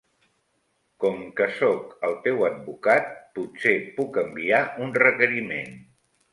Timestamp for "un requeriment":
4.89-5.81